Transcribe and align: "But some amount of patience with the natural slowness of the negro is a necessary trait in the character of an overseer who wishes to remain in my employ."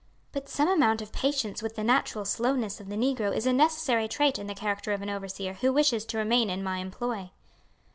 "But 0.31 0.49
some 0.49 0.67
amount 0.67 1.03
of 1.03 1.11
patience 1.11 1.61
with 1.61 1.75
the 1.75 1.83
natural 1.83 2.25
slowness 2.25 2.79
of 2.79 2.89
the 2.89 2.95
negro 2.95 3.35
is 3.37 3.45
a 3.45 3.53
necessary 3.53 4.07
trait 4.07 4.39
in 4.39 4.47
the 4.47 4.55
character 4.55 4.93
of 4.93 5.03
an 5.03 5.11
overseer 5.11 5.53
who 5.53 5.71
wishes 5.71 6.05
to 6.05 6.17
remain 6.17 6.49
in 6.49 6.63
my 6.63 6.77
employ." 6.79 7.29